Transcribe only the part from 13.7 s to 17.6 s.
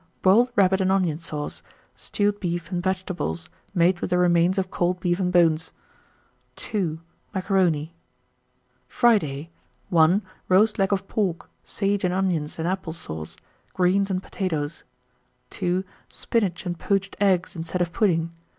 greens and potatoes. 2. Spinach and poached eggs